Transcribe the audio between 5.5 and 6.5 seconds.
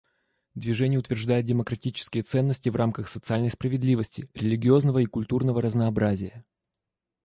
разнообразия.